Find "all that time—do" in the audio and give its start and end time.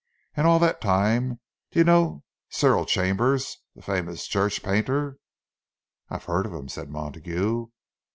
0.47-1.77